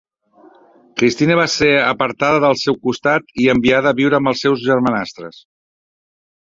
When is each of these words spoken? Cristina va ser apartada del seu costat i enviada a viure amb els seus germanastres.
Cristina 1.01 1.35
va 1.39 1.45
ser 1.57 1.69
apartada 1.83 2.41
del 2.47 2.59
seu 2.63 2.79
costat 2.89 3.31
i 3.45 3.49
enviada 3.57 3.93
a 3.95 3.99
viure 4.03 4.19
amb 4.23 4.35
els 4.35 4.45
seus 4.47 4.67
germanastres. 4.71 5.43